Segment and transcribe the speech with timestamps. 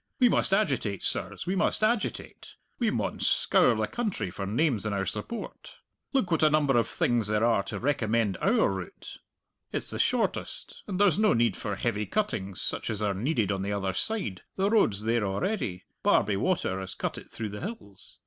[0.19, 4.93] We must agitate, sirs, we must agitate; we maun scour the country for names in
[4.93, 5.75] our support.
[6.11, 9.19] Look what a number of things there are to recommend our route.
[9.71, 13.61] It's the shortest, and there's no need for heavy cuttings such as are needed on
[13.61, 18.17] the other side; the road's there a'ready Barbie Water has cut it through the hills.